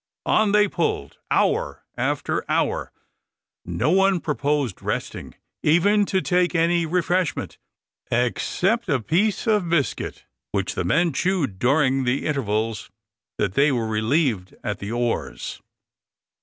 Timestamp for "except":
8.09-8.89